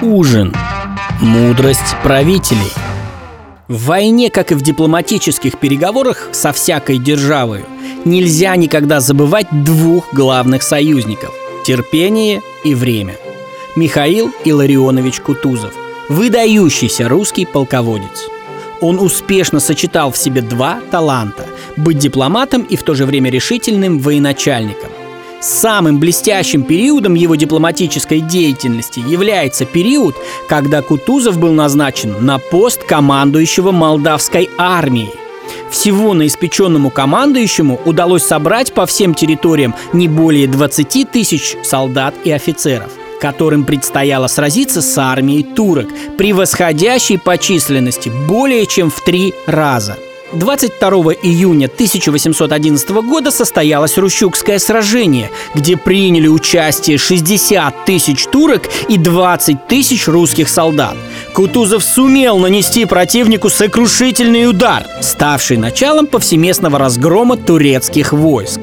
Ужин. 0.00 0.54
Мудрость 1.20 1.96
правителей. 2.04 2.70
В 3.66 3.86
войне, 3.86 4.30
как 4.30 4.52
и 4.52 4.54
в 4.54 4.62
дипломатических 4.62 5.58
переговорах 5.58 6.28
со 6.30 6.52
всякой 6.52 6.98
державой, 6.98 7.64
нельзя 8.04 8.54
никогда 8.54 9.00
забывать 9.00 9.48
двух 9.50 10.14
главных 10.14 10.62
союзников– 10.62 11.34
терпение 11.64 12.42
и 12.62 12.74
время. 12.74 13.16
Михаил 13.74 14.32
Илларионович 14.44 15.18
Кутузов– 15.20 15.72
выдающийся 16.08 17.08
русский 17.08 17.44
полководец. 17.44 18.28
Он 18.80 19.00
успешно 19.00 19.58
сочетал 19.58 20.12
в 20.12 20.16
себе 20.16 20.42
два 20.42 20.78
таланта– 20.92 21.44
быть 21.76 21.98
дипломатом 21.98 22.62
и 22.62 22.76
в 22.76 22.84
то 22.84 22.94
же 22.94 23.04
время 23.04 23.30
решительным 23.30 23.98
военачальником. 23.98 24.90
Самым 25.40 26.00
блестящим 26.00 26.64
периодом 26.64 27.14
его 27.14 27.36
дипломатической 27.36 28.20
деятельности 28.20 28.98
является 28.98 29.64
период, 29.64 30.16
когда 30.48 30.82
Кутузов 30.82 31.38
был 31.38 31.52
назначен 31.52 32.24
на 32.24 32.38
пост 32.38 32.82
командующего 32.82 33.70
Молдавской 33.70 34.50
армией. 34.58 35.14
Всего 35.70 36.14
на 36.14 36.26
испеченному 36.26 36.90
командующему 36.90 37.80
удалось 37.84 38.24
собрать 38.24 38.72
по 38.72 38.84
всем 38.86 39.14
территориям 39.14 39.74
не 39.92 40.08
более 40.08 40.48
20 40.48 41.10
тысяч 41.10 41.56
солдат 41.62 42.14
и 42.24 42.30
офицеров 42.30 42.90
которым 43.20 43.64
предстояло 43.64 44.28
сразиться 44.28 44.80
с 44.80 44.96
армией 44.96 45.42
турок, 45.42 45.88
превосходящей 46.16 47.18
по 47.18 47.36
численности 47.36 48.12
более 48.28 48.64
чем 48.64 48.92
в 48.92 49.00
три 49.00 49.34
раза– 49.48 49.96
22 50.32 51.14
июня 51.22 51.66
1811 51.66 52.90
года 52.90 53.30
состоялось 53.30 53.96
Рущукское 53.96 54.58
сражение, 54.58 55.30
где 55.54 55.76
приняли 55.76 56.28
участие 56.28 56.98
60 56.98 57.84
тысяч 57.86 58.26
турок 58.26 58.62
и 58.88 58.98
20 58.98 59.66
тысяч 59.66 60.06
русских 60.06 60.48
солдат. 60.48 60.96
Кутузов 61.32 61.82
сумел 61.82 62.38
нанести 62.38 62.84
противнику 62.84 63.48
сокрушительный 63.48 64.48
удар, 64.48 64.86
ставший 65.00 65.56
началом 65.56 66.06
повсеместного 66.06 66.78
разгрома 66.78 67.36
турецких 67.36 68.12
войск. 68.12 68.60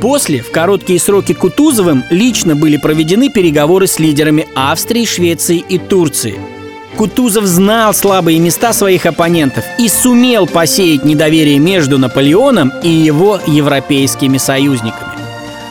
После, 0.00 0.40
в 0.40 0.52
короткие 0.52 1.00
сроки 1.00 1.34
Кутузовым, 1.34 2.04
лично 2.10 2.54
были 2.54 2.76
проведены 2.76 3.30
переговоры 3.30 3.88
с 3.88 3.98
лидерами 3.98 4.46
Австрии, 4.54 5.04
Швеции 5.04 5.58
и 5.68 5.78
Турции– 5.78 6.38
Кутузов 6.98 7.44
знал 7.44 7.94
слабые 7.94 8.40
места 8.40 8.72
своих 8.72 9.06
оппонентов 9.06 9.64
и 9.78 9.88
сумел 9.88 10.48
посеять 10.48 11.04
недоверие 11.04 11.60
между 11.60 11.96
Наполеоном 11.96 12.72
и 12.82 12.88
его 12.88 13.38
европейскими 13.46 14.36
союзниками. 14.36 15.12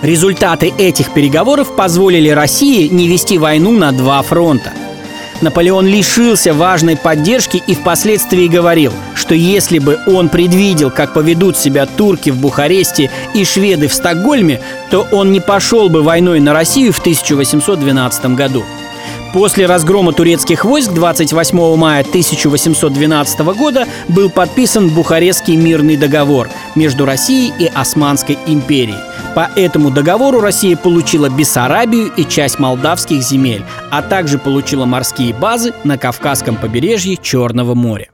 Результаты 0.02 0.73
этих 0.78 1.11
переговоров 1.11 1.75
позволили 1.75 2.30
России 2.30 2.88
не 2.88 3.09
вести 3.09 3.38
войну 3.38 3.72
на 3.73 3.92
два 3.92 4.22
фронта. 4.22 4.72
Наполеон 5.42 5.86
лишился 5.86 6.53
важной 6.53 6.95
поддержки 6.95 7.62
и 7.67 7.75
впоследствии 7.75 8.47
говорил, 8.47 8.94
что 9.14 9.36
если 9.36 9.80
бы 9.80 10.00
он 10.08 10.30
предвидел, 10.30 10.91
как 10.91 11.14
поведут 11.14 11.58
себя 11.58 11.86
турки 11.86 12.30
в 12.30 12.38
Бухаресте 12.38 13.12
и 13.34 13.44
шведы 13.44 13.89
в 13.89 13.94
Стокгольме, 13.94 14.62
то 14.91 15.06
он 15.12 15.34
не 15.34 15.41
пошел 15.41 15.89
бы 15.89 16.03
войной 16.03 16.39
на 16.39 16.53
Россию 16.53 16.94
в 16.94 17.00
1812 17.00 18.28
году. 18.28 18.64
После 19.33 19.66
разгрома 19.66 20.14
турецких 20.14 20.64
войск 20.64 20.94
28 20.94 21.75
мая 21.75 22.02
1812 22.02 23.39
года 23.58 23.86
был 24.08 24.30
подписан 24.30 24.89
Бухарестский 24.89 25.56
мирный 25.56 25.97
договор 25.97 26.50
между 26.75 27.06
Россией 27.06 27.53
и 27.59 27.67
Османской 27.67 28.38
империей. 28.47 28.97
По 29.36 29.52
этому 29.56 29.92
договору 29.92 30.39
Россия 30.39 30.75
получила 30.75 31.30
Бессарабию 31.30 32.11
и 32.16 32.25
часть 32.25 32.58
молдавских 32.58 33.22
земель, 33.22 33.64
а 33.92 34.02
также 34.02 34.39
получила 34.39 34.86
морские 34.86 35.34
базы 35.34 35.73
на 35.84 35.97
Кавказском 35.97 36.56
побережье 36.56 37.17
Черного 37.17 37.75
моря. 37.75 38.09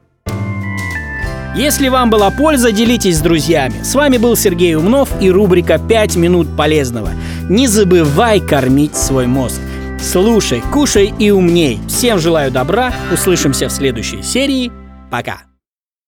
Если 1.55 1.87
вам 1.87 2.09
была 2.09 2.31
польза, 2.31 2.71
делитесь 2.71 3.19
с 3.19 3.21
друзьями. 3.21 3.75
С 3.83 3.93
вами 3.93 4.17
был 4.17 4.35
Сергей 4.35 4.75
Умнов 4.75 5.09
и 5.21 5.29
рубрика 5.29 5.75
«5 5.75 6.17
минут 6.17 6.57
полезного». 6.57 7.11
Не 7.47 7.67
забывай 7.67 8.39
кормить 8.39 8.95
свой 8.95 9.27
мозг. 9.27 9.61
Слушай, 10.03 10.61
кушай 10.71 11.13
и 11.17 11.31
умней. 11.31 11.79
Всем 11.87 12.19
желаю 12.19 12.51
добра. 12.51 12.93
Услышимся 13.11 13.69
в 13.69 13.71
следующей 13.71 14.21
серии. 14.21 14.69
Пока. 15.09 15.52